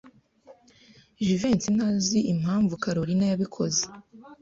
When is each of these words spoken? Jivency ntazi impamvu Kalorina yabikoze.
Jivency 1.23 1.69
ntazi 1.75 2.19
impamvu 2.33 2.73
Kalorina 2.83 3.25
yabikoze. 3.31 3.83